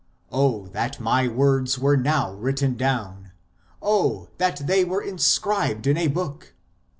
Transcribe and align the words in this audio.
Oh 0.31 0.65
that 0.69 0.99
my 0.99 1.27
words 1.27 1.77
were 1.77 1.95
now 1.95 2.33
written 2.33 2.75
down! 2.75 3.33
Oh 3.83 4.29
that 4.39 4.65
they 4.65 4.83
were 4.83 5.03
inscribed 5.03 5.85
in 5.85 5.95
a 5.95 6.07
book 6.07 6.55